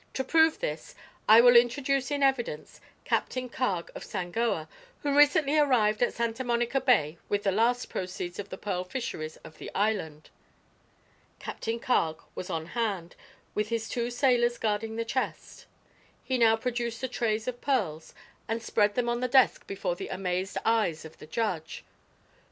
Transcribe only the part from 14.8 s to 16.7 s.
the chest. He now